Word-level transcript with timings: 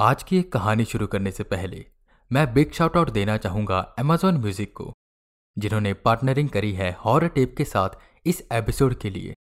आज 0.00 0.22
की 0.22 0.38
एक 0.38 0.52
कहानी 0.52 0.84
शुरू 0.84 1.06
करने 1.06 1.30
से 1.30 1.44
पहले, 1.44 1.86
मैं 2.32 2.54
बिग 2.54 2.72
शाउट 2.72 2.96
आउट 2.96 3.10
देना 3.10 3.36
चाहूँगा 3.36 3.78
अमेजॉन 3.78 4.36
म्यूज़िक 4.36 4.72
को, 4.76 4.92
जिन्होंने 5.58 5.94
पार्टनरिंग 5.94 6.48
करी 6.48 6.72
है 6.72 6.92
हॉर 6.92 7.28
टेप 7.28 7.54
के 7.58 7.64
साथ 7.64 7.88
इस 8.26 8.48
एपिसोड 8.52 8.94
के 8.94 9.10
लिए। 9.10 9.34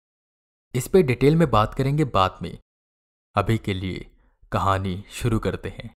इस 0.75 0.89
पे 0.89 1.03
डिटेल 1.03 1.37
में 1.37 1.51
बात 1.51 1.75
करेंगे 1.75 2.05
बाद 2.05 2.39
में। 2.43 2.59
अभी 3.37 3.59
के 3.59 3.75
लिए 3.75 4.07
कहानी 4.53 5.05
शुरू 5.11 5.39
करते 5.39 5.69
हैं। 5.69 5.91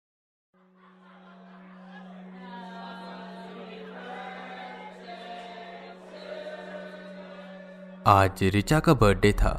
आज 8.07 8.43
रिचा 8.43 8.79
का 8.79 8.93
बर्थडे 8.93 9.33
था। 9.33 9.53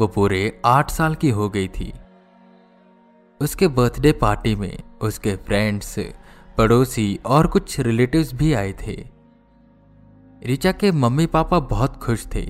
वो 0.00 0.08
पूरे 0.08 0.62
आठ 0.64 0.90
साल 0.90 1.14
की 1.14 1.30
हो 1.30 1.48
गई 1.48 1.68
थी। 1.68 1.92
उसके 3.42 3.68
बर्थडे 3.70 4.12
पार्टी 4.14 4.54
में 4.56 4.78
उसके 5.02 5.34
फ्रेंड्स 5.38 5.94
पड़ोसी 6.58 7.18
और 7.26 7.46
कुछ 7.46 7.78
रिलेटिव्स 7.80 8.32
भी 8.34 8.52
आए 8.54 8.72
थे। 8.82 8.94
रिचा 10.42 10.72
के 10.72 10.90
मम्मी 10.92 11.26
पापा 11.28 11.58
बहुत 11.60 11.96
खुश 11.96 12.26
थे, 12.26 12.44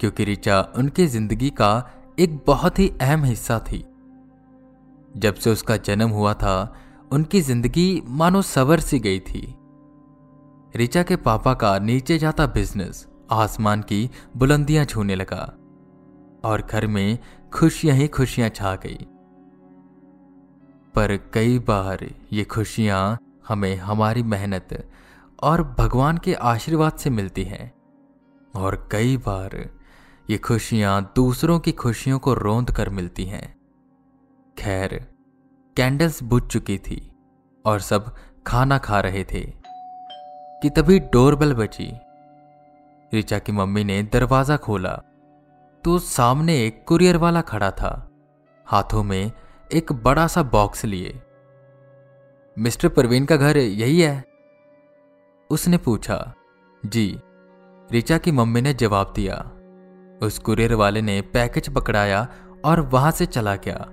क्योंकि 0.00 0.24
रिचा 0.24 0.60
उनकी 0.76 1.06
ज़िंदगी 1.06 1.50
का 1.52 1.72
एक 2.18 2.38
बहुत 2.46 2.78
ही 2.78 2.90
अहम 3.00 3.24
हिस्सा 3.24 3.58
थी। 3.62 3.84
जब 5.14 5.34
से 5.34 5.50
उसका 5.50 5.76
जन्म 5.78 6.10
हुआ 6.10 6.34
था, 6.34 6.74
उनकी 7.12 7.40
ज़िंदगी 7.42 8.02
मानो 8.06 8.42
सवर 8.44 8.80
सी 8.80 8.98
गई 9.00 9.20
थी। 9.20 9.42
रिचा 10.74 11.02
के 11.02 11.16
पापा 11.18 11.54
का 11.54 11.78
नीचे 11.80 12.18
जाता 12.18 12.46
बिज़नेस 12.48 13.06
आसमान 13.32 13.80
की 13.82 14.08
बुलंदियाँ 14.36 14.84
छूने 14.84 15.14
लगा, 15.14 15.42
और 16.44 16.66
घर 16.70 16.86
में 16.86 17.18
खुशियाँ 17.52 17.96
ही 17.96 18.08
खुशियाँ 18.08 18.48
छा 18.50 18.74
गई। 18.76 19.06
पर 20.94 21.16
कई 21.34 21.58
बार 21.58 22.06
ये 22.32 22.44
खुशियाँ 22.44 23.18
हमें 23.48 23.76
हमारी 23.76 24.22
मेहनत 24.22 24.68
और 25.42 25.62
भगवान 25.78 26.18
के 26.18 26.34
आशीर्वाद 26.34 26.92
से 26.92 27.10
मिलती 27.10 27.44
हैं। 27.44 27.72
और 28.54 28.88
कई 28.92 29.16
बार 29.16 29.56
ये 30.30 30.38
खुशियाँ 30.38 31.12
दूसरों 31.16 31.58
की 31.60 31.72
खुशियों 31.72 32.18
को 32.18 32.34
रोंद 32.34 32.70
कर 32.70 32.88
मिलती 32.88 33.24
हैं। 33.24 33.46
खैर, 34.56 34.94
कैंडल्स 35.76 36.22
बुझ 36.22 36.42
चुकी 36.42 36.78
थी 36.78 37.00
और 37.64 37.80
सब 37.80 38.14
खाना 38.46 38.78
खा 38.78 39.00
रहे 39.00 39.24
थे 39.24 39.40
कि 40.62 40.70
तभी 40.70 40.98
डोरबेल 41.12 41.52
बची 41.54 41.90
रिचा 43.12 43.38
की 43.38 43.52
मम्मी 43.52 43.84
ने 43.84 44.02
दरवाज़ा 44.02 44.56
खोला 44.56 44.92
तो 45.84 45.98
सामने 45.98 46.54
एक 46.66 46.84
कुरियर 46.88 47.16
वाला 47.16 47.40
खड़ा 47.40 47.70
था। 47.70 47.90
हाथों 48.66 49.02
में 49.02 49.32
एक 49.72 49.92
बड़ा 49.92 50.26
सा 50.26 50.42
बॉक्स 50.42 50.84
लिए। 50.84 51.20
मिस्टर 52.58 52.88
परवीन 52.88 53.24
का 53.24 53.36
घर 53.36 53.56
यही 53.56 54.00
है? 54.00 54.24
उसने 55.50 55.76
पूछा। 55.76 56.34
जी 56.86 57.20
रिचा 57.92 58.18
की 58.18 58.32
मम्मी 58.32 58.60
ने 58.60 58.74
जवाब 58.74 59.12
दिया। 59.16 59.36
उस 60.26 60.38
कुरियर 60.38 60.74
वाले 60.74 61.02
ने 61.02 61.20
पैकेज 61.20 61.68
पकड़ाया 61.74 62.28
और 62.64 62.80
वहाँ 62.80 63.10
से 63.10 63.26
चला 63.26 63.54
गया। 63.56 63.86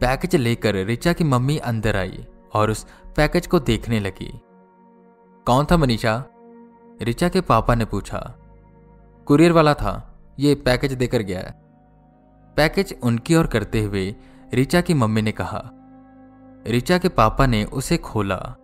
पैकेज 0.00 0.36
लेकर 0.36 0.74
रिचा 0.74 1.12
की 1.12 1.24
मम्मी 1.24 1.56
अंदर 1.58 1.96
आई 1.96 2.26
और 2.54 2.70
उस 2.70 2.86
पैकेज 3.16 3.46
को 3.46 3.60
देखने 3.60 4.00
लगी। 4.00 4.30
कौन 5.46 5.66
था 5.70 5.76
मनीषा? 5.76 6.24
रिचा 7.02 7.28
के 7.28 7.40
पापा 7.40 7.74
ने 7.74 7.84
पूछा। 7.84 8.18
कुरियर 9.26 9.52
वाला 9.52 9.74
था। 9.74 10.20
ये 10.38 10.54
पैकेज 10.54 10.92
देकर 10.92 11.22
गया 11.22 11.54
पैकेज 12.56 12.94
उनकी 13.02 13.34
ओर 13.34 13.46
करते 13.46 13.82
हुए 13.82 14.14
रिचा 14.54 14.80
की 14.80 14.94
मम्मी 14.94 15.22
ने 15.22 15.32
कहा। 15.32 15.70
रिचा 16.66 16.98
के 16.98 17.08
पापा 17.08 17.46
ने 17.46 17.64
उसे 17.64 17.96
खोला। 17.96 18.56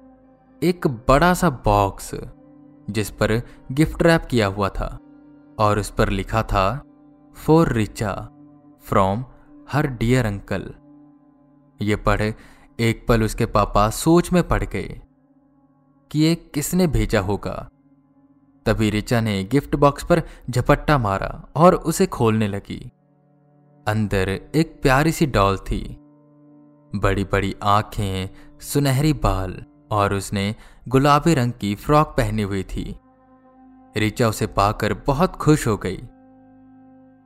एक 0.63 0.87
बड़ा 0.87 1.35
सा 1.35 1.51
बॉक्स, 1.51 2.11
जिस 2.91 3.11
पर 3.11 3.43
गिफ्ट 3.73 4.03
रैप 4.03 4.25
किया 4.31 4.47
हुआ 4.47 4.69
था, 4.69 4.99
और 5.59 5.79
उस 5.79 5.91
पर 5.91 6.09
लिखा 6.09 6.43
था 6.43 6.85
for 7.37 7.73
Richa 7.73 8.29
from 8.83 9.25
her 9.73 9.87
dear 9.87 10.27
uncle 10.27 10.75
ये 11.81 11.97
पढ़ 11.97 12.33
एक 12.81 13.07
पल 13.09 13.23
उसके 13.23 13.47
पापा 13.47 13.91
सोच 13.91 14.33
में 14.33 14.49
पड़ 14.49 14.65
गए 14.65 15.01
कि 16.11 16.19
ये 16.19 16.35
किसने 16.35 16.87
भेजा 16.87 17.21
होगा। 17.21 17.69
तभी 18.67 18.91
रिचा 18.91 19.21
ने 19.21 19.45
गिफ्ट 19.45 19.77
बॉक्स 19.77 20.05
पर 20.05 20.23
झपट्टा 20.51 20.99
मारा 20.99 21.49
और 21.57 21.75
उसे 21.75 22.07
खोलने 22.07 22.49
लगी। 22.49 22.91
अंदर 23.91 24.29
एक 24.55 24.81
प्यारी 24.83 25.13
सी 25.13 25.27
डॉल 25.27 25.57
थी। 25.57 25.97
बड़ी 26.97 27.25
बड़ी 27.25 27.57
आँखें, 27.63 28.29
सुनहरी 28.61 29.13
बाल 29.13 29.65
और 29.91 30.15
उसने 30.15 30.55
गुलाबी 30.89 31.35
रंग 31.35 31.53
की 31.53 31.75
फ्रॉक 31.75 32.07
पहनी 32.07 32.43
हुई 32.43 32.63
थी। 32.63 32.97
रिचा 33.97 34.29
उसे 34.29 34.47
पाकर 34.47 34.95
बहुत 34.95 35.37
खुश 35.37 35.67
हो 35.67 35.77
गई। 35.77 35.97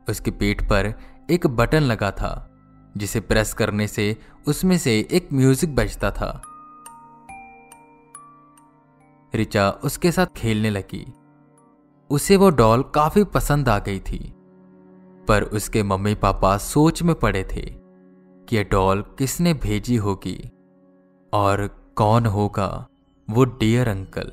उसकी 0.08 0.30
पीठ 0.30 0.62
पर 0.62 0.94
एक 1.30 1.46
बटन 1.46 1.80
लगा 1.80 2.10
था, 2.10 2.50
जिसे 2.96 3.20
प्रेस 3.20 3.54
करने 3.54 3.86
से 3.86 4.16
उसमें 4.48 4.78
से 4.78 5.08
एक 5.10 5.28
म्यूज़िक 5.32 5.76
बजता 5.76 6.10
था। 6.10 6.42
रिचा 9.34 9.70
उसके 9.70 10.12
साथ 10.12 10.26
खेलने 10.36 10.70
लगी। 10.70 11.12
उसे 12.10 12.36
वो 12.36 12.50
डॉल 12.50 12.82
काफ़ी 12.82 13.24
पसंद 13.24 13.68
आ 13.68 13.78
गई 13.78 14.00
थी। 14.00 14.34
पर 15.28 15.42
उसके 15.52 15.82
मम्मी 15.82 16.14
पापा 16.14 16.56
सोच 16.58 17.02
में 17.02 17.14
पड़े 17.14 17.42
थे 17.44 17.62
कि 18.48 18.56
यह 18.56 18.62
डॉल 18.62 19.02
किसने 19.18 19.54
भेजी 19.54 19.96
होगी 19.98 20.38
और 21.32 21.66
कौन 21.96 22.26
होगा 22.26 22.68
वो 23.28 23.44
डियर 23.44 23.88
अंकल। 23.88 24.30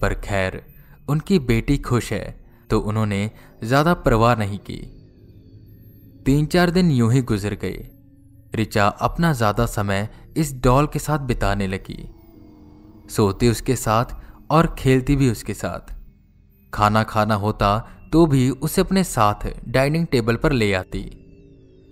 पर 0.00 0.14
खैर, 0.20 0.62
उनकी 1.08 1.38
बेटी 1.38 1.78
खुश 1.78 2.12
है 2.12 2.38
तो 2.70 2.80
उन्होंने 2.80 3.30
ज़्यादा 3.64 3.94
परवाह 3.96 4.34
नहीं 4.36 4.58
की। 4.60 4.80
तीन 6.26 6.46
चार 6.46 6.70
दिन 6.70 6.90
यूँ 6.90 7.12
ही 7.12 7.22
गुजर 7.22 7.54
गए। 7.54 7.88
रिचा 8.54 8.86
अपना 9.00 9.32
ज़्यादा 9.32 9.66
समय 9.66 10.08
इस 10.36 10.52
डॉल 10.62 10.86
के 10.86 10.98
साथ 10.98 11.26
बिताने 11.26 11.66
लगी। 11.66 12.08
सोती 13.10 13.48
उसके 13.48 13.76
साथ 13.76 14.14
और 14.50 14.74
खेलती 14.78 15.16
भी 15.16 15.30
उसके 15.30 15.54
साथ। 15.54 15.94
खाना 16.74 17.02
खाना 17.02 17.34
होता 17.34 17.78
तो 18.12 18.26
भी 18.26 18.48
उसे 18.50 18.80
अपने 18.80 19.04
साथ 19.04 19.48
डाइनिंग 19.68 20.06
टेबल 20.06 20.36
पर 20.36 20.52
ले 20.52 20.72
आती। 20.74 21.02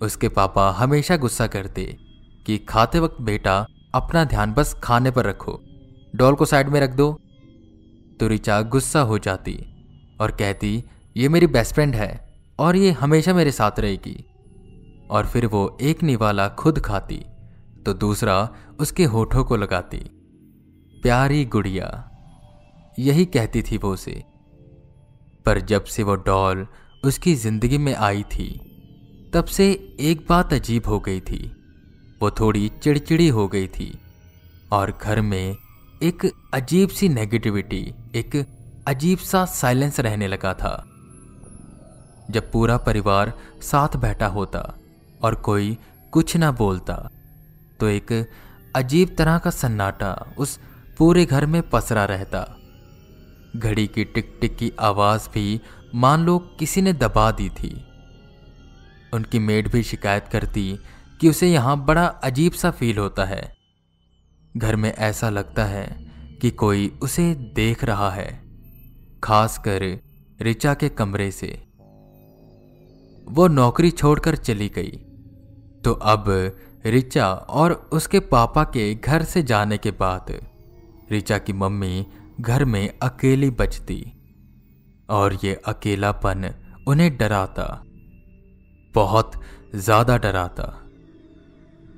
उसके 0.01 0.29
पापा 0.29 0.69
हमेशा 0.71 1.17
गुस्सा 1.17 1.47
करते 1.47 1.85
कि 2.45 2.57
खाते 2.57 2.99
वक्त 2.99 3.21
बेटा 3.21 3.65
अपना 3.95 4.23
ध्यान 4.23 4.53
बस 4.53 4.73
खाने 4.83 5.11
पर 5.11 5.25
रखो, 5.25 5.59
डॉल 6.15 6.35
को 6.35 6.45
साइड 6.45 6.69
में 6.69 6.79
रख 6.81 6.95
दो। 6.95 7.11
तो 8.19 8.27
रिचा 8.27 8.61
गुस्सा 8.61 9.01
हो 9.01 9.17
जाती 9.19 9.57
और 10.21 10.31
कहती, 10.31 10.83
ये 11.17 11.29
मेरी 11.29 11.47
बेस्ट 11.47 11.73
फ्रेंड 11.73 11.95
है 11.95 12.11
और 12.59 12.75
ये 12.75 12.91
हमेशा 12.91 13.33
मेरे 13.33 13.51
साथ 13.51 13.79
रहेगी। 13.79 14.25
और 15.11 15.25
फिर 15.25 15.45
वो 15.45 15.77
एक 15.81 16.03
निवाला 16.03 16.47
खुद 16.49 16.79
खाती 16.79 17.23
तो 17.85 17.93
दूसरा 17.93 18.49
उसके 18.79 19.03
होठों 19.03 19.43
को 19.43 19.55
लगाती। 19.55 19.97
प्यारी 21.03 21.45
गुड़िया, 21.45 21.87
यही 22.99 23.25
कहती 23.25 23.61
थी 23.61 23.77
वो 23.77 23.93
उसे। 23.93 24.23
पर 25.45 25.59
जब 25.61 25.83
से 25.85 26.03
वो 26.03 26.15
डॉल 26.15 26.65
उसकी 27.03 27.33
ज़िंदगी 27.35 27.77
में 27.77 27.93
आई 27.95 28.23
थी, 28.23 28.49
तब 29.33 29.45
से 29.47 29.71
एक 30.01 30.25
बात 30.29 30.53
अजीब 30.53 30.87
हो 30.87 30.99
गई 30.99 31.19
थी। 31.21 31.45
वो 32.21 32.31
थोड़ी 32.31 32.67
चिड़चिड़ी 32.83 33.27
हो 33.27 33.47
गई 33.47 33.67
थी 33.67 33.91
और 34.71 34.97
घर 35.01 35.21
में 35.21 35.55
एक 36.03 36.25
अजीब 36.53 36.89
सी 36.89 37.09
नेगेटिविटी 37.09 37.81
एक 38.15 38.35
अजीब 38.87 39.17
सा 39.19 39.45
साइलेंस 39.45 39.99
रहने 39.99 40.27
लगा 40.27 40.53
था। 40.53 40.75
जब 42.31 42.51
पूरा 42.51 42.77
परिवार 42.77 43.33
साथ 43.61 43.95
बैठा 43.97 44.27
होता 44.27 44.61
और 45.21 45.35
कोई 45.35 45.77
कुछ 46.13 46.35
ना 46.37 46.51
बोलता 46.51 46.95
तो 47.79 47.87
एक 47.87 48.11
अजीब 48.75 49.15
तरह 49.17 49.37
का 49.37 49.49
सन्नाटा 49.49 50.11
उस 50.37 50.59
पूरे 50.97 51.25
घर 51.25 51.45
में 51.45 51.61
पसरा 51.69 52.05
रहता। 52.05 52.45
घड़ी 53.55 53.87
की 53.87 54.03
टिक 54.03 54.37
टिक 54.41 54.57
की 54.57 54.71
आवाज़ 54.79 55.29
भी 55.29 55.61
मान 55.95 56.23
लो 56.23 56.37
किसी 56.39 56.81
ने 56.81 56.93
दबा 56.93 57.31
दी 57.31 57.49
थी। 57.49 57.85
उनकी 59.13 59.39
मेड 59.39 59.71
भी 59.71 59.83
शिकायत 59.83 60.27
करती 60.31 60.79
कि 61.21 61.29
उसे 61.29 61.47
यहाँ 61.47 61.85
बड़ा 61.85 62.05
अजीब 62.05 62.51
सा 62.51 62.71
फील 62.71 62.97
होता 62.97 63.25
है। 63.25 63.55
घर 64.57 64.75
में 64.75 64.93
ऐसा 64.93 65.29
लगता 65.29 65.65
है 65.65 66.11
कि 66.41 66.51
कोई 66.51 66.99
उसे 67.01 67.33
देख 67.35 67.83
रहा 67.83 68.11
है, 68.11 68.41
खासकर 69.23 69.99
रिचा 70.41 70.73
के 70.73 70.89
कमरे 70.89 71.31
से। 71.31 71.63
वो 73.29 73.47
नौकरी 73.47 73.91
छोड़कर 73.91 74.35
चली 74.35 74.69
गई। 74.69 74.91
तो 75.83 75.93
अब 75.93 76.25
रिचा 76.85 77.33
और 77.33 77.89
उसके 77.91 78.19
पापा 78.19 78.63
के 78.63 78.95
घर 78.95 79.23
से 79.23 79.43
जाने 79.43 79.77
के 79.77 79.91
बाद 79.91 80.25
रिचा 81.11 81.37
की 81.37 81.53
मम्मी 81.53 82.07
घर 82.39 82.63
में 82.65 82.99
अकेली 83.01 83.49
बचती, 83.51 84.01
और 85.09 85.37
ये 85.43 85.53
अकेलापन 85.67 86.49
उन्हें 86.87 87.15
डराता, 87.17 87.65
बहुत 88.95 89.31
ज़्यादा 89.75 90.17
डराता। 90.17 90.73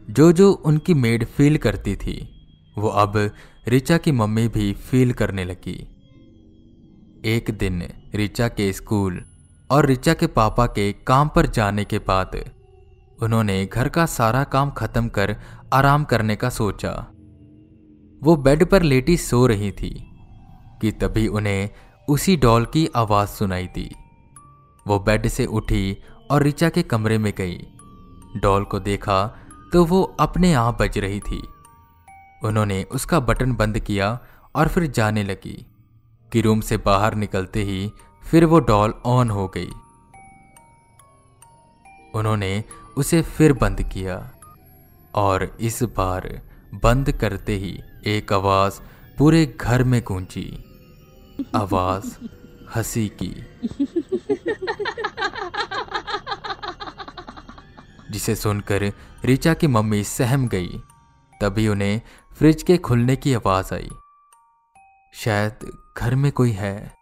जो 0.10 0.32
जो 0.32 0.52
उनकी 0.52 0.94
मेड 0.94 1.26
फील 1.28 1.58
करती 1.58 1.96
थी। 1.96 2.18
वो 2.78 2.90
अब 2.90 3.18
रिचा 3.68 3.98
की 3.98 4.12
मम्मी 4.12 4.48
भी 4.48 4.72
फील 4.82 5.12
करने 5.14 5.46
लगी। 5.46 5.78
एक 7.26 7.52
दिन 7.52 7.82
रिचा 8.16 8.48
के 8.48 8.72
स्कूल 8.74 9.22
और 9.70 9.86
रिचा 9.86 10.14
के 10.14 10.28
पापा 10.28 10.66
के 10.68 10.92
काम 11.08 11.30
पर 11.30 11.46
जाने 11.48 11.86
के 11.86 12.00
बाद 12.00 12.36
उन्होंने 13.20 13.66
घर 13.66 13.90
का 13.90 14.06
सारा 14.08 14.44
काम 14.44 14.72
खत्म 14.72 15.08
कर 15.08 15.36
आराम 15.74 16.04
करने 16.04 16.36
का 16.36 16.50
सोचा। 16.50 16.92
वो 18.22 18.36
बेड 18.38 18.66
पर 18.66 18.84
लेटी 18.84 19.18
सो 19.18 19.46
रही 19.48 19.72
थी। 19.72 20.11
कि 20.82 20.92
तभी 20.92 21.28
उन्हें 21.28 21.70
उसी 22.10 22.38
डॉल 22.38 22.66
की 22.66 22.90
आवाज़ 22.96 23.30
सुनाई 23.30 23.68
दी। 23.68 23.96
वो 24.88 25.00
बेड 25.00 25.28
से 25.28 25.46
उठी 25.46 26.04
और 26.32 26.44
रिचा 26.44 26.70
के 26.70 26.82
कमरे 26.82 27.18
में 27.18 27.34
गई। 27.38 27.58
डॉल 28.36 28.64
को 28.64 28.80
देखा 28.80 29.38
तो 29.74 29.86
वो 29.86 30.16
अपने 30.20 30.54
आप 30.54 30.82
बज 30.82 30.98
रही 30.98 31.20
थी। 31.20 31.48
उन्होंने 32.44 32.84
उसका 32.84 33.20
बटन 33.20 33.56
बंद 33.56 33.80
किया 33.80 34.20
और 34.56 34.68
फिर 34.68 34.88
जाने 34.88 35.24
लगी। 35.24 35.66
कि 36.32 36.42
रूम 36.42 36.62
से 36.62 36.78
बाहर 36.78 37.16
निकलते 37.16 37.64
ही 37.64 37.92
फिर 38.32 38.46
वो 38.46 38.60
डॉल 38.60 38.94
ऑन 39.06 39.30
हो 39.30 39.48
गई। 39.48 39.70
उन्होंने 42.16 42.64
उसे 42.98 43.22
फिर 43.22 43.54
बंद 43.54 43.82
किया 43.82 44.32
और 45.16 45.58
इस 45.60 45.84
बार 45.84 46.42
बंद 46.74 47.12
करते 47.12 47.54
ही 47.54 47.80
एक 48.06 48.34
आवाज़ 48.34 48.80
पूरे 49.18 49.46
घर 49.62 49.84
में 49.84 50.04
गूंजी। 50.04 50.71
आवाज़ 51.56 52.18
हँसी 52.76 53.12
की। 53.24 53.32
जिसे 58.12 58.36
सुनकर 58.36 58.92
रिचा 59.26 59.54
की 59.54 59.68
मम्मी 59.68 60.04
सहम 60.04 60.48
गई, 60.48 60.82
तभी 61.42 61.68
उन्हें 61.68 62.02
फ्रिज 62.38 62.64
के 62.64 62.78
खुलने 62.78 63.16
की 63.16 63.34
आवाज़ 63.34 63.74
आई। 63.74 63.90
शायद 65.14 65.72
घर 65.98 66.16
में 66.16 66.32
कोई 66.32 66.52
है। 66.52 66.96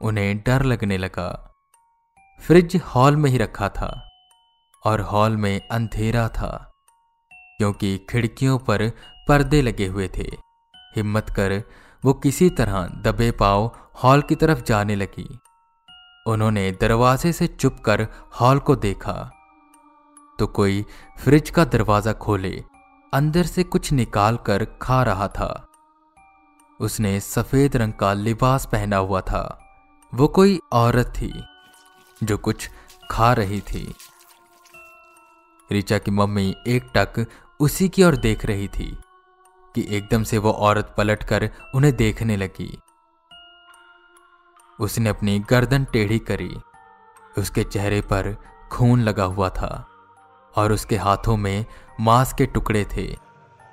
उन्हें 0.00 0.38
डर 0.38 0.62
लगने 0.62 0.98
लगा। 0.98 1.54
फ्रिज 2.40 2.80
हॉल 2.86 3.16
में 3.16 3.30
ही 3.30 3.38
रखा 3.38 3.68
था 3.68 4.08
और 4.84 5.00
हॉल 5.00 5.36
में 5.36 5.68
अंधेरा 5.68 6.28
था, 6.28 6.70
क्योंकि 7.32 7.98
खिड़कियों 8.10 8.58
पर 8.58 8.90
पर्दे 9.28 9.62
लगे 9.62 9.86
हुए 9.86 10.08
थे। 10.08 10.30
हिम्मत 10.96 11.30
कर 11.30 11.62
वो 12.04 12.12
किसी 12.12 12.50
तरह 12.50 12.86
दबे 12.86 13.30
पाव 13.30 13.76
हॉल 14.02 14.22
की 14.22 14.34
तरफ़ 14.34 14.62
जाने 14.62 14.96
लगी। 14.96 15.38
उन्होंने 16.26 16.70
दरवाजे 16.72 17.32
से 17.32 17.46
चुप 17.46 17.76
कर 17.84 18.06
हॉल 18.40 18.58
को 18.58 18.76
देखा। 18.76 19.30
तो 20.38 20.46
कोई 20.46 20.84
फ्रिज 21.18 21.50
का 21.50 21.64
दरवाज़ा 21.64 22.12
खोले, 22.12 22.64
अंदर 23.12 23.42
से 23.42 23.62
कुछ 23.62 23.92
निकाल 23.92 24.36
कर 24.36 24.64
खा 24.82 25.02
रहा 25.02 25.28
था। 25.28 25.68
उसने 26.80 27.20
सफ़ेद 27.20 27.76
रंग 27.76 27.92
का 27.92 28.12
लिबास 28.12 28.66
पहना 28.66 28.96
हुआ 28.96 29.20
था। 29.20 29.42
वो 30.12 30.28
कोई 30.28 30.60
औरत 30.72 31.06
थी, 31.06 31.32
जो 32.22 32.38
कुछ 32.38 32.70
खा 33.10 33.32
रही 33.32 33.60
थी। 33.60 33.94
रिचा 35.72 35.98
की 35.98 36.10
मम्मी 36.10 36.54
एक 36.66 36.90
टक 36.94 37.26
उसी 37.60 37.88
की 37.88 38.04
ओर 38.04 38.16
देख 38.16 38.44
रही 38.44 38.68
थी। 38.68 38.96
कि 39.78 39.96
एकदम 39.96 40.22
से 40.22 40.38
वो 40.38 40.50
औरत 40.50 40.94
पलटकर 40.96 41.48
उन्हें 41.74 41.96
देखने 41.96 42.36
लगी। 42.36 42.78
उसने 44.80 45.10
अपनी 45.10 45.38
गर्दन 45.38 45.84
टेढ़ी 45.84 46.18
करी। 46.18 46.56
उसके 47.38 47.64
चेहरे 47.64 48.00
पर 48.00 48.34
खून 48.72 49.00
लगा 49.00 49.24
हुआ 49.24 49.48
था 49.48 49.86
और 50.56 50.72
उसके 50.72 50.96
हाथों 50.96 51.36
में 51.36 51.64
मांस 52.00 52.32
के 52.32 52.46
टुकड़े 52.46 52.84
थे, 52.96 53.16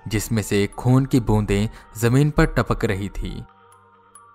जिसमें 0.07 0.41
से 0.41 0.67
खून 0.67 1.05
की 1.05 1.19
बूंदें 1.19 1.69
ज़मीन 1.97 2.31
पर 2.31 2.45
टपक 2.45 2.85
रही 2.85 3.09
थी। 3.09 3.43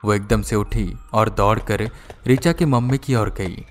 वो 0.04 0.14
एकदम 0.14 0.42
से 0.42 0.56
उठी 0.56 0.98
और 1.12 1.30
दौड़कर 1.30 1.88
रिचा 2.26 2.52
की 2.52 2.64
मम्मी 2.64 2.98
की 2.98 3.14
ओर 3.14 3.30
गई। 3.30 3.64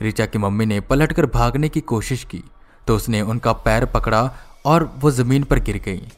रिचा 0.00 0.26
की 0.26 0.38
मम्मी 0.38 0.66
ने 0.66 0.80
पलटकर 0.80 1.26
भागने 1.26 1.68
की 1.68 1.80
कोशिश 1.80 2.24
की 2.24 2.44
तो 2.86 2.96
उसने 2.96 3.20
उनका 3.22 3.52
पैर 3.52 3.84
पकड़ा 3.84 4.22
और 4.64 4.84
वो 4.84 5.10
ज़मीन 5.10 5.44
पर 5.44 5.58
गिर 5.58 5.78
गई। 5.78 6.08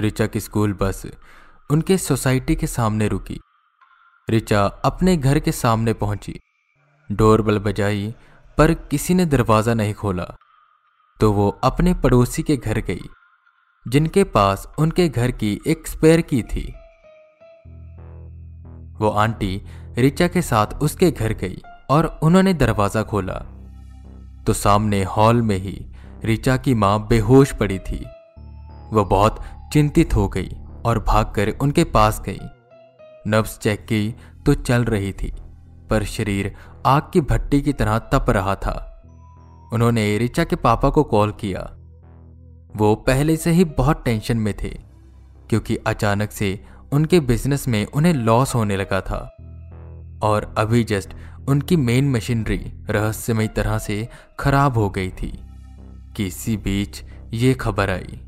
रिचा 0.00 0.26
की 0.26 0.40
स्कूल 0.40 0.72
बस 0.72 1.02
उनके 1.70 1.98
सोसाइटी 1.98 2.54
के 2.56 2.66
सामने 2.66 3.08
रुकी। 3.08 3.40
रिचा 4.30 4.64
अपने 4.64 5.16
घर 5.16 5.38
के 5.38 5.52
सामने 5.52 5.92
पहुँची। 5.92 6.40
डोरबेल 7.12 7.58
बजाई, 7.58 8.14
पर 8.58 8.74
किसी 8.74 9.14
ने 9.14 9.24
दरवाज़ा 9.26 9.74
नहीं 9.74 9.94
खोला। 9.94 10.24
तो 11.20 11.32
वो 11.32 11.48
अपने 11.64 11.94
पड़ोसी 11.94 12.42
के 12.42 12.56
घर 12.56 12.78
गई, 12.78 13.08
जिनके 13.88 14.24
पास 14.24 14.66
उनके 14.78 15.08
घर 15.08 15.30
की 15.30 15.60
एक 15.66 15.86
स्पेयर 15.86 16.20
की 16.20 16.42
थी। 16.42 16.62
वो 18.98 19.08
आंटी 19.08 19.62
रिचा 19.98 20.28
के 20.28 20.42
साथ 20.42 20.66
उसके 20.66 21.10
घर 21.10 21.32
गई। 21.32 21.62
और 21.88 22.06
उन्होंने 22.22 22.54
दरवाज़ा 22.54 23.02
खोला। 23.02 23.34
तो 24.46 24.52
सामने 24.52 25.02
हॉल 25.06 25.42
में 25.42 25.56
ही 25.56 25.78
रिचा 26.24 26.56
की 26.56 26.74
माँ 26.74 26.98
बेहोश 27.08 27.52
पड़ी 27.52 27.78
थी। 27.78 28.04
वह 28.92 29.04
बहुत 29.04 29.40
चिंतित 29.72 30.14
हो 30.16 30.28
गई 30.28 30.50
और 30.84 30.98
भागकर 30.98 31.52
उनके 31.62 31.84
पास 31.84 32.20
गई। 32.20 32.38
नब्स 33.28 33.58
चेक 33.58 33.84
की 33.84 34.14
तो 34.46 34.54
चल 34.54 34.84
रही 34.84 35.12
थी, 35.12 35.32
पर 35.90 36.04
शरीर 36.04 36.54
आग 36.86 37.10
की 37.12 37.20
भट्टी 37.20 37.60
की 37.62 37.72
तरह 37.72 37.98
तप 38.12 38.30
रहा 38.30 38.54
था। 38.56 38.74
उन्होंने 39.72 40.16
रिचा 40.18 40.44
के 40.44 40.56
पापा 40.56 40.90
को 40.90 41.02
कॉल 41.04 41.32
किया। 41.32 41.60
वो 42.76 42.94
पहले 43.06 43.36
से 43.36 43.50
ही 43.50 43.64
बहुत 43.64 44.04
टेंशन 44.04 44.36
में 44.36 44.52
थे, 44.54 44.68
क्योंकि 45.50 45.76
अचानक 45.76 46.30
से 46.30 46.58
उनके 46.92 47.20
बिज़नेस 47.20 47.66
में 47.68 47.84
उन्हें 47.86 48.12
लॉस 48.14 48.54
होने 48.54 48.76
लगा 48.76 49.00
था। 49.00 49.18
और 50.22 50.54
अभी 50.58 50.82
जस्ट 50.84 51.14
उनकी 51.48 51.76
मेन 51.76 52.10
मशीनरी 52.10 52.86
रहस्यमय 52.90 53.48
तरह 53.48 53.78
से 53.78 54.08
खराब 54.40 54.74
हो 54.78 54.90
गई 54.90 55.10
थी। 55.10 55.40
कि 56.16 56.26
इसी 56.26 56.56
बीच 56.56 57.04
ये 57.34 57.54
खबर 57.54 57.90
आई। 57.90 58.20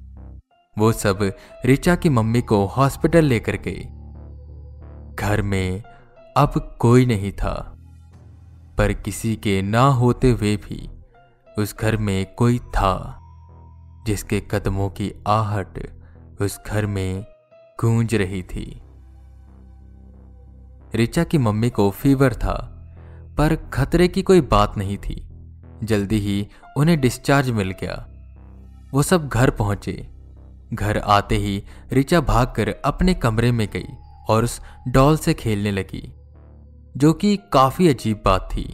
वो 0.79 0.93
सब 0.93 1.33
रिचा 1.65 1.97
की 1.97 2.09
मम्मी 2.09 2.43
को 2.43 2.67
हॉस्पिटल 2.67 3.25
लेकर 3.25 3.57
गई। 3.57 3.85
घर 5.15 5.43
में 5.43 5.83
अब 6.37 6.77
कोई 6.81 7.07
नहीं 7.07 7.33
था। 7.33 7.75
पर 8.79 8.93
किसी 8.93 9.37
के 9.37 9.63
ना 9.63 9.81
होते 9.81 10.31
हुए 10.31 10.57
भी 10.57 10.91
उस 11.59 11.77
घर 11.79 11.97
में 11.97 12.35
कोई 12.35 12.59
था, 12.59 13.19
जिसके 14.07 14.43
कदमों 14.51 14.91
की 14.91 15.13
आहट 15.27 16.03
उस 16.41 16.61
घर 16.67 16.87
में 16.87 17.27
गूंज 17.81 18.15
रही 18.15 18.43
थी। 18.43 18.83
रिचा 20.95 21.25
की 21.25 21.39
मम्मी 21.39 21.71
को 21.71 21.91
फीवर 21.91 22.35
था। 22.35 22.75
पर 23.39 23.55
खतरे 23.57 24.09
की 24.09 24.23
कोई 24.23 24.41
बात 24.41 24.77
नहीं 24.79 24.97
थी। 24.99 25.29
जल्दी 25.85 26.19
ही 26.19 26.49
उन्हें 26.77 27.01
डिस्चार्ज 27.01 27.51
मिल 27.51 27.71
गया। 27.71 28.07
वो 28.93 29.03
सब 29.03 29.29
घर 29.29 29.51
पहुँचे। 29.51 30.09
घर 30.73 30.99
आते 30.99 31.37
ही 31.37 31.63
रिचा 31.93 32.21
भागकर 32.21 32.75
अपने 32.85 33.15
कमरे 33.15 33.53
में 33.53 33.69
गई 33.73 33.87
और 34.29 34.45
उस 34.45 34.61
डॉल 34.89 35.17
से 35.17 35.35
खेलने 35.35 35.71
लगी, 35.71 36.13
जो 36.97 37.13
कि 37.13 37.39
काफ़ी 37.53 37.89
अजीब 37.89 38.23
बात 38.25 38.49
थी। 38.53 38.67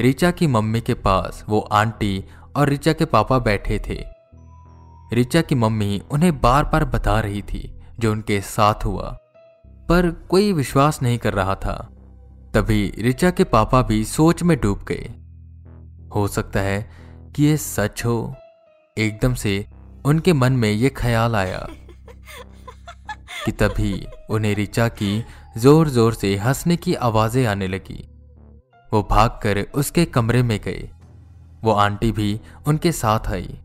रिचा 0.00 0.30
की 0.30 0.46
मम्मी 0.46 0.80
के 0.80 0.94
पास 0.94 1.44
वो 1.48 1.60
आंटी 1.60 2.24
और 2.56 2.68
रिचा 2.68 2.92
के 2.92 3.04
पापा 3.04 3.38
बैठे 3.38 3.78
थे। 3.78 4.04
रिचा 5.12 5.40
की 5.40 5.54
मम्मी 5.54 6.02
उन्हें 6.10 6.40
बार 6.40 6.64
बार 6.64 6.84
बता 6.84 7.20
रही 7.20 7.42
थी, 7.42 7.80
जो 7.98 8.12
उनके 8.12 8.40
साथ 8.40 8.84
हुआ, 8.84 9.16
पर 9.88 10.10
कोई 10.10 10.52
विश्वास 10.52 11.02
नहीं 11.02 11.18
कर 11.18 11.32
रहा 11.32 11.54
था। 11.54 11.88
तभी 12.54 12.94
रिचा 12.98 13.30
के 13.30 13.44
पापा 13.44 13.82
भी 13.82 14.04
सोच 14.04 14.42
में 14.42 14.60
डूब 14.60 14.84
गए। 14.88 15.10
हो 16.14 16.28
सकता 16.28 16.60
है 16.60 16.90
कि 17.36 17.44
यह 17.44 17.56
सच 17.56 18.04
हो। 18.04 18.34
एकदम 18.98 19.34
से 19.34 19.66
उनके 20.04 20.32
मन 20.32 20.52
में 20.52 20.70
यह 20.70 20.90
ख्याल 20.96 21.36
आया 21.36 21.66
कि 23.44 23.52
तभी 23.52 24.06
उन्हें 24.30 24.54
रिचा 24.54 24.88
की 24.88 25.24
ज़ोर 25.56 25.88
ज़ोर 25.88 26.14
से 26.14 26.36
हंसने 26.36 26.76
की 26.76 26.94
आवाज़ें 26.94 27.46
आने 27.46 27.68
लगी। 27.68 28.08
वो 28.92 29.02
भागकर 29.10 29.66
उसके 29.74 30.04
कमरे 30.04 30.42
में 30.42 30.60
गए। 30.60 30.90
वो 31.64 31.72
आंटी 31.72 32.12
भी 32.12 32.40
उनके 32.66 32.92
साथ 32.92 33.28
आई। 33.28 33.58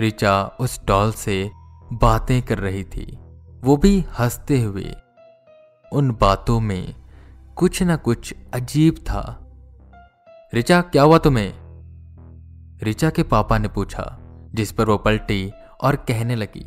रिचा 0.00 0.56
उस 0.60 0.80
डॉल 0.86 1.12
से 1.12 1.50
बातें 1.92 2.42
कर 2.42 2.58
रही 2.58 2.84
थी। 2.84 3.18
वो 3.64 3.76
भी 3.76 4.04
हँसते 4.18 4.60
हुए। 4.60 4.94
उन 5.92 6.10
बातों 6.20 6.60
में 6.60 6.94
कुछ 7.56 7.82
ना 7.82 7.96
कुछ 7.96 8.34
अजीब 8.54 8.94
था। 8.94 9.38
रिचा, 10.54 10.80
क्या 10.80 11.02
हुआ 11.02 11.18
तुम्हें? 11.18 11.52
रिचा 12.82 13.10
के 13.10 13.22
पापा 13.22 13.58
ने 13.58 13.68
पूछा, 13.68 14.18
जिस 14.54 14.72
पर 14.72 14.88
वो 14.88 14.96
पलटी 14.98 15.52
और 15.80 15.96
कहने 15.96 16.34
लगी, 16.34 16.64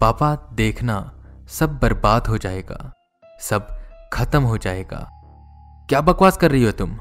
पापा, 0.00 0.34
देखना, 0.52 1.12
सब 1.48 1.78
बर्बाद 1.78 2.26
हो 2.26 2.38
जाएगा, 2.38 2.92
सब 3.40 3.68
खत्म 4.12 4.42
हो 4.42 4.58
जाएगा। 4.58 5.08
क्या 5.88 6.00
बकवास 6.00 6.36
कर 6.36 6.50
रही 6.50 6.64
हो 6.64 6.72
तुम? 6.72 6.98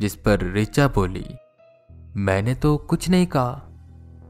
जिस 0.00 0.16
पर 0.16 0.52
रिचा 0.52 0.88
बोली, 0.88 1.26
मैंने 2.16 2.54
तो 2.54 2.76
कुछ 2.76 3.08
नहीं 3.08 3.26
कहा। 3.26 3.50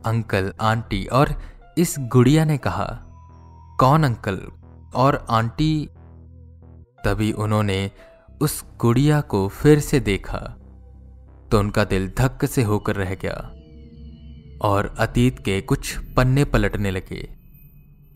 अंकल, 0.07 0.53
आंटी 0.61 1.05
और 1.07 1.35
इस 1.79 1.97
गुड़िया 1.99 2.45
ने 2.45 2.59
कहा, 2.59 2.87
कौन 3.81 4.05
अंकल 4.05 4.41
और 4.95 5.27
आंटी 5.31 5.89
तभी 7.05 7.33
उन्होंने 7.33 7.91
उस 8.41 8.65
गुड़िया 8.79 9.21
को 9.21 9.49
फिर 9.49 9.81
से 9.81 10.01
देखा 10.01 10.39
तो 11.51 11.59
उनका 11.59 11.85
दिल 11.85 12.09
धक्क 12.19 12.45
से 12.47 12.63
होकर 12.63 12.97
रह 12.97 13.15
गया 13.15 13.37
और 14.69 14.95
अतीत 14.99 15.39
के 15.39 15.61
कुछ 15.61 15.97
पन्ने 16.17 16.45
पलटने 16.45 16.91
लगे। 16.91 17.23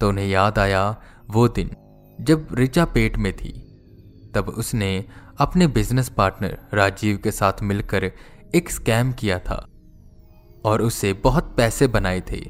तो 0.00 0.08
उन्हें 0.08 0.26
याद 0.26 0.58
आया 0.58 0.96
वो 1.30 1.46
दिन 1.48 1.70
जब 2.18 2.48
रिचा 2.52 2.84
पेट 2.84 3.16
में 3.16 3.32
थी, 3.36 3.52
तब 4.34 4.48
उसने 4.48 5.04
अपने 5.38 5.66
बिज़नेस 5.66 6.08
पार्टनर 6.08 6.58
राजीव 6.74 7.18
के 7.24 7.30
साथ 7.30 7.62
मिलकर 7.62 8.10
एक 8.54 8.70
स्कैम 8.70 9.12
किया 9.12 9.38
था 9.38 9.66
और 10.64 10.82
उससे 10.82 11.12
बहुत 11.12 11.54
पैसे 11.56 11.86
बनाए 11.88 12.20
थे, 12.20 12.40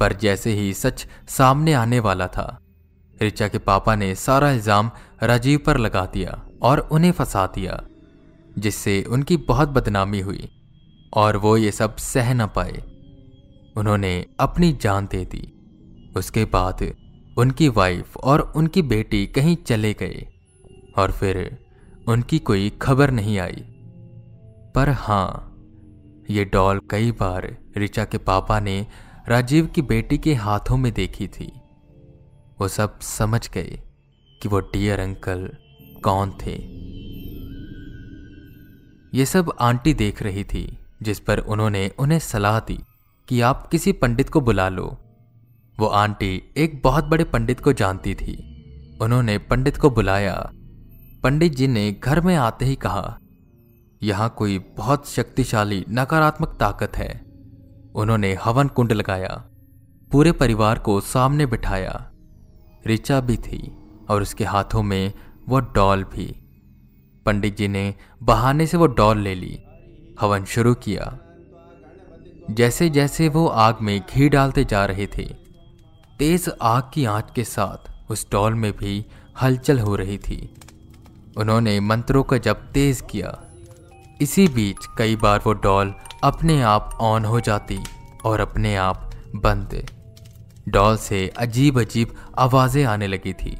पर 0.00 0.12
जैसे 0.12 0.52
ही 0.52 0.72
सच 0.74 1.06
सामने 1.28 1.72
आने 1.72 2.00
वाला 2.00 2.26
था 2.26 2.58
रिचा 3.22 3.48
के 3.48 3.58
पापा 3.60 3.94
ने 3.96 4.14
सारा 4.16 4.50
इल्ज़ाम 4.50 4.90
राजीव 5.22 5.58
पर 5.66 5.78
लगा 5.78 6.04
दिया 6.06 6.40
और 6.62 6.78
उन्हें 6.92 7.12
फंसा 7.12 7.46
दिया, 7.46 7.82
जिससे 8.58 9.02
उनकी 9.04 9.36
बहुत 9.48 9.68
बदनामी 9.68 10.20
हुई 10.20 10.48
और 11.12 11.36
वो 11.36 11.56
ये 11.56 11.72
सब 11.72 11.96
सह 11.98 12.32
न 12.34 12.46
पाए। 12.46 12.82
उन्होंने 13.76 14.14
अपनी 14.40 14.72
जान 14.82 15.06
दे 15.06 15.24
दी। 15.24 15.48
उसके 16.16 16.44
बाद 16.46 16.82
उनकी 17.38 17.68
वाइफ 17.70 18.16
और 18.16 18.40
उनकी 18.56 18.82
बेटी 18.84 19.26
कहीं 19.26 19.56
चले 19.66 19.92
गए 19.94 20.26
और 20.98 21.10
फिर 21.10 21.38
उनकी 22.08 22.38
कोई 22.40 22.70
खबर 22.82 23.10
नहीं 23.10 23.38
आई। 23.38 23.64
पर 24.74 24.90
हाँ 24.98 25.48
ये 26.30 26.44
डॉल 26.44 26.80
कई 26.90 27.10
बार 27.12 27.46
रिचा 27.76 28.04
के 28.04 28.18
पापा 28.20 28.58
ने 28.60 28.86
राजीव 29.28 29.66
की 29.66 29.82
बेटी 29.84 30.18
के 30.18 30.34
हाथों 30.34 30.76
में 30.76 30.92
देखी 30.92 31.26
थी। 31.28 31.52
वो 32.62 32.68
सब 32.68 33.00
समझ 33.00 33.50
गए 33.50 33.80
कि 34.42 34.48
वो 34.48 34.60
डियर 34.60 35.00
अंकल 35.00 35.56
कौन 36.04 36.30
थे। 36.30 36.52
ये 39.18 39.26
सब 39.26 39.52
आंटी 39.60 39.94
देख 39.94 40.22
रही 40.22 40.44
थी, 40.44 40.78
जिस 41.02 41.20
पर 41.20 41.38
उन्होंने 41.38 41.92
उन्हें 41.98 42.18
सलाह 42.18 42.60
दी 42.60 42.78
कि 43.28 43.40
आप 43.40 43.66
किसी 43.66 43.92
पंडित 43.92 44.28
को 44.28 44.40
बुला 44.40 44.68
लो। 44.68 44.98
वो 45.80 45.86
आंटी 45.86 46.52
एक 46.56 46.80
बहुत 46.84 47.04
बड़े 47.04 47.24
पंडित 47.24 47.60
को 47.60 47.72
जानती 47.72 48.14
थी। 48.14 48.36
उन्होंने 49.02 49.38
पंडित 49.38 49.76
को 49.76 49.90
बुलाया। 49.90 50.50
पंडित 51.22 51.54
जी 51.54 51.66
ने 51.66 51.92
घर 51.92 52.20
में 52.20 52.36
आते 52.36 52.64
ही 52.64 52.76
कहा, 52.76 53.18
यहाँ 54.02 54.34
कोई 54.38 54.58
बहुत 54.58 55.08
शक्तिशाली, 55.08 55.84
नकारात्मक 55.88 56.56
ताकत 56.60 56.96
है। 56.96 57.26
उन्होंने 57.94 58.34
हवन 58.34 58.68
कुंड 58.68 58.92
लगाया। 58.92 59.44
पूरे 60.12 60.32
परिवार 60.32 60.78
को 60.78 61.00
सामने 61.00 61.46
बिठाया। 61.46 62.11
रिचा 62.86 63.20
भी 63.20 63.36
थी 63.36 63.78
और 64.10 64.22
उसके 64.22 64.44
हाथों 64.44 64.82
में 64.82 65.12
वो 65.48 65.60
डॉल 65.60 66.04
भी। 66.04 66.38
पंडित 67.26 67.56
जी 67.56 67.68
ने 67.68 67.94
बहाने 68.22 68.66
से 68.66 68.76
वो 68.76 68.86
डॉल 68.86 69.18
ले 69.18 69.34
ली। 69.34 69.62
हवन 70.20 70.44
शुरू 70.44 70.74
किया। 70.74 71.18
जैसे 72.50 72.90
जैसे 72.90 73.28
वो 73.28 73.46
आग 73.46 73.76
में 73.82 74.00
घी 74.00 74.28
डालते 74.28 74.64
जा 74.64 74.86
रहे 74.86 75.06
थे, 75.06 75.24
तेज 76.18 76.50
आग 76.62 76.90
की 76.94 77.04
आँच 77.04 77.28
के 77.34 77.44
साथ 77.44 78.10
उस 78.10 78.30
डॉल 78.32 78.54
में 78.54 78.72
भी 78.72 79.06
हलचल 79.42 79.78
हो 79.78 79.96
रही 79.96 80.18
थी। 80.18 80.54
उन्होंने 81.36 81.80
मंत्रों 81.80 82.22
का 82.22 82.38
जब 82.38 82.72
तेज 82.72 83.04
किया। 83.10 83.42
इसी 84.20 84.48
बीच 84.48 84.76
कई 84.98 85.16
बार 85.16 85.40
वो 85.46 85.52
डॉल 85.52 85.94
अपने 86.24 86.62
आप 86.62 86.98
ऑन 87.00 87.24
हो 87.24 87.40
जाती 87.40 87.78
और 88.24 88.40
अपने 88.40 88.76
आप 88.76 89.10
बंद। 89.36 90.01
डॉल 90.68 90.96
से 90.96 91.28
अजीब 91.28 91.80
अजीब 91.80 92.14
आवाज़ें 92.38 92.84
आने 92.84 93.06
लगी 93.06 93.32
थी। 93.32 93.56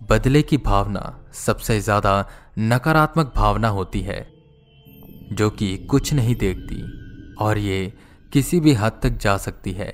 बदले 0.00 0.42
की 0.42 0.56
भावना 0.56 1.18
सबसे 1.34 1.80
ज़्यादा 1.80 2.28
नकारात्मक 2.58 3.32
भावना 3.36 3.68
होती 3.68 4.00
है, 4.00 4.20
जो 5.32 5.50
कि 5.50 5.76
कुछ 5.76 6.12
नहीं 6.14 6.36
देखती, 6.36 6.82
और 7.40 7.58
ये 7.58 7.92
किसी 8.32 8.60
भी 8.60 8.74
हद 8.74 9.00
तक 9.02 9.18
जा 9.18 9.36
सकती 9.36 9.72
है। 9.72 9.92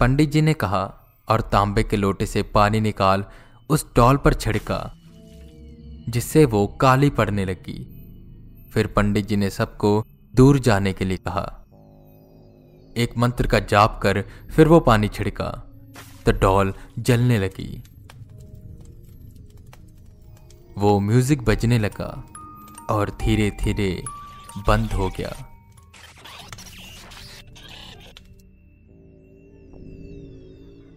पंडित 0.00 0.30
जी 0.30 0.40
ने 0.40 0.54
कहा, 0.54 0.82
और 1.28 1.40
तांबे 1.40 1.82
के 1.82 1.96
लोटे 1.96 2.26
से 2.26 2.42
पानी 2.42 2.80
निकाल 2.80 3.24
उस 3.70 3.86
डॉल 3.96 4.16
पर 4.16 4.34
छिड़का, 4.34 4.92
जिससे 6.08 6.44
वो 6.44 6.66
काली 6.66 7.10
पड़ने 7.10 7.44
लगी। 7.44 7.78
फिर 8.74 8.86
पंडित 8.86 9.26
जी 9.26 9.36
ने 9.36 9.50
सबको 9.50 10.04
दूर 10.34 10.58
जाने 10.58 10.92
के 10.92 11.04
लिए 11.04 11.16
कहा। 11.16 11.59
एक 12.96 13.16
मंत्र 13.18 13.46
का 13.46 13.58
जाप 13.60 14.00
कर 14.02 14.22
फिर 14.50 14.68
वो 14.68 14.80
पानी 14.80 15.08
छिड़का। 15.08 15.50
तो 16.26 16.32
डॉल 16.32 16.72
जलने 16.98 17.38
लगी। 17.38 17.82
वो 20.78 20.98
म्यूज़िक 21.00 21.42
बजने 21.42 21.78
लगा 21.78 22.08
और 22.90 23.10
धीरे 23.20 23.50
धीरे 23.60 24.02
बंद 24.68 24.92
हो 24.92 25.08
गया। 25.08 25.34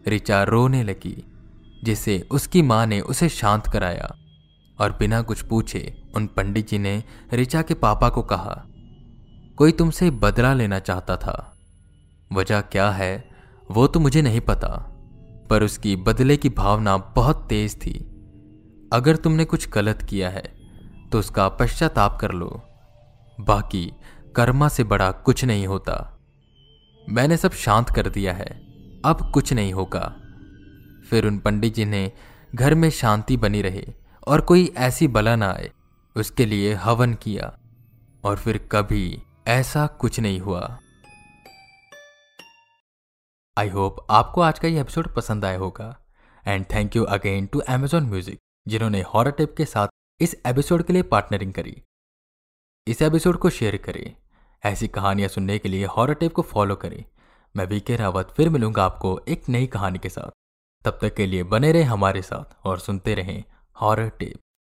रिचा 0.08 0.44
रोने 0.44 0.84
लगी, 0.84 1.16
जिसे 1.84 2.20
उसकी 2.32 2.62
माँ 2.62 2.86
ने 2.86 3.00
उसे 3.02 3.30
शांत 3.30 3.68
कराया 3.68 4.14
और 4.80 4.92
बिना 4.92 5.22
कुछ 5.22 5.42
पूछे 5.42 5.94
उन 6.16 6.28
पंडित 6.28 6.70
जी 6.70 6.78
ने 6.78 7.04
रिचा 7.34 7.62
के 7.62 7.74
पापा 7.74 8.10
को 8.10 8.22
कहा, 8.22 8.64
कोई 9.58 9.72
तुमसे 9.72 10.10
बदला 10.12 10.54
लेना 10.54 10.80
चाहता 10.80 11.18
था? 11.18 11.53
वजह 12.34 12.62
क्या 12.62 12.90
है, 12.92 13.30
वो 13.70 13.88
तो 13.88 14.00
मुझे 14.00 14.22
नहीं 14.22 14.42
पता, 14.42 14.70
पर 15.50 15.64
उसकी 15.64 15.96
बदले 15.96 16.38
की 16.38 16.50
भावना 16.50 16.98
बहुत 16.98 17.46
तेज 17.50 17.76
थी। 17.76 17.94
अगर 18.94 19.16
तुमने 19.16 19.46
कुछ 19.46 19.70
गलत 19.70 20.02
किया 20.02 20.30
है 20.30 20.44
तो 21.12 21.20
उसका 21.20 21.48
पश्चाताप 21.50 22.18
कर 22.22 22.32
लो। 22.32 22.62
बाकी 23.38 23.92
कर्मा 24.36 24.68
से 24.68 24.84
बड़ा 24.84 25.12
कुछ 25.12 25.46
नहीं 25.46 25.68
होता। 25.68 25.96
मैंने 27.10 27.38
सब 27.38 27.52
शांत 27.52 27.90
कर 27.90 28.10
दिया 28.10 28.34
है, 28.34 28.50
अब 29.06 29.32
कुछ 29.34 29.54
नहीं 29.54 29.74
होगा। 29.74 30.16
फिर 31.10 31.26
उन 31.28 31.38
पंडित 31.38 31.76
जी 31.76 31.86
ने 31.86 32.12
घर 32.56 32.76
में 32.76 32.90
शांति 32.90 33.38
बनी 33.38 33.62
रहे 33.62 33.86
और 34.28 34.42
कोई 34.42 34.72
ऐसी 34.78 35.08
बला 35.08 35.36
ना 35.36 35.50
आए, 35.52 35.72
उसके 36.16 36.46
लिए 36.46 36.74
हवन 36.74 37.14
किया, 37.14 37.52
और 38.24 38.38
फिर 38.38 38.58
कभी 38.72 39.22
ऐसा 39.48 39.86
कुछ 39.88 40.20
नहीं 40.20 40.40
हुआ। 40.40 40.80
आई 43.58 43.70
होप 43.70 43.98
आपको 44.10 44.42
आज 44.42 44.60
का 44.60 44.68
ये 44.68 44.82
एपिसोड 44.82 45.08
पसंद 45.16 45.46
आया 45.46 45.58
होगा। 45.58 45.88
And 46.48 46.66
thank 46.74 46.96
you 46.96 47.04
again 47.04 47.46
to 47.46 47.62
Amazon 47.70 48.04
music 48.04 48.40
जिन्होंने 48.68 49.02
हॉरर 49.02 49.32
टिप 49.32 49.54
के 49.58 49.66
साथ 49.66 49.88
इस 50.20 50.36
एपिसोड 50.46 50.84
के 50.84 50.94
लिए 50.94 51.02
पार्टनरिंग 51.02 51.54
करी। 51.54 51.76
इस 52.88 53.02
एपिसोड 53.02 53.38
को 53.38 53.50
शेयर 53.50 53.78
करें। 53.78 54.16
ऐसी 54.64 54.88
कहानियाँ 54.88 55.30
सुनने 55.30 55.58
के 55.60 55.70
लिए 55.70 55.86
हॉरर 55.86 56.14
टिप 56.14 56.34
को 56.34 56.42
फॉलो 56.42 56.76
करें। 56.76 57.04
मैं 57.56 57.66
वी 57.66 57.80
के 57.80 57.96
रावत 57.96 58.34
फिर 58.38 58.50
मिलूँगा 58.50 58.86
आपको 58.86 59.20
एक 59.28 59.50
नई 59.50 59.68
कहानी 59.68 60.00
के 60.00 60.10
साथ। 60.10 60.32
तब 60.86 60.98
तक 61.02 61.16
के 61.16 61.26
लिए 61.26 61.44
बने 61.44 61.72
रहे 61.72 61.84
हमारे 61.84 62.22
साथ 62.22 62.66
और 62.66 62.80
सुनते 62.80 63.16
रहें 63.16 63.44
हॉरर 63.82 64.10
टेप 64.10 64.40